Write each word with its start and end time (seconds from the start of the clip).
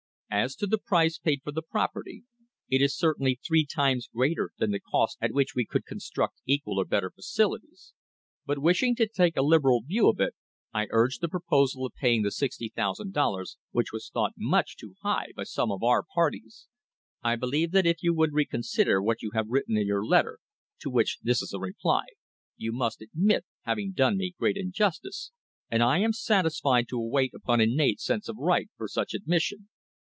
As 0.33 0.55
to 0.55 0.65
the 0.65 0.77
price 0.77 1.17
paid 1.17 1.41
for 1.43 1.51
the 1.51 1.61
property, 1.61 2.23
it 2.69 2.81
is 2.81 2.95
certainly 2.97 3.37
three 3.45 3.65
times 3.65 4.07
greater 4.07 4.51
than 4.57 4.71
the 4.71 4.79
cost 4.79 5.17
at 5.19 5.33
which 5.33 5.53
we 5.55 5.65
could 5.65 5.85
construct 5.85 6.39
equal 6.45 6.77
or 6.79 6.85
better 6.85 7.11
facilities; 7.11 7.93
but 8.45 8.57
wishing 8.57 8.95
to 8.95 9.09
take 9.09 9.35
a 9.35 9.41
liberal 9.41 9.81
view 9.85 10.07
of 10.07 10.21
it, 10.21 10.33
I 10.73 10.87
urged 10.89 11.19
the 11.19 11.27
proposal 11.27 11.85
of 11.85 11.93
paying 11.95 12.21
the 12.21 12.29
#60,000, 12.31 13.55
which 13.71 13.91
was 13.91 14.07
thought 14.09 14.31
much 14.37 14.77
too 14.77 14.95
high 15.01 15.33
by 15.35 15.43
some 15.43 15.69
of 15.69 15.83
our 15.83 16.01
parties. 16.01 16.67
I 17.21 17.35
believe 17.35 17.71
that 17.71 17.85
if 17.85 18.01
you 18.01 18.13
would 18.13 18.31
recon 18.31 18.63
sider 18.63 19.01
what 19.03 19.21
you 19.21 19.31
have 19.33 19.49
written 19.49 19.75
in 19.75 19.85
your 19.85 20.05
letter, 20.05 20.39
to 20.79 20.89
which 20.89 21.19
this 21.21 21.41
is 21.41 21.51
a 21.51 21.59
reply, 21.59 22.05
you 22.55 22.71
must 22.71 23.01
admit 23.01 23.43
having 23.63 23.91
done 23.91 24.15
me 24.15 24.33
great 24.39 24.55
injustice, 24.55 25.33
and 25.69 25.83
I 25.83 25.97
am 25.97 26.13
satisfied 26.13 26.87
to 26.87 26.97
await 26.97 27.33
upon 27.33 27.59
innate 27.59 27.99
sense 27.99 28.29
of 28.29 28.37
right 28.37 28.69
for 28.77 28.87
such 28.87 29.13
admission. 29.13 29.67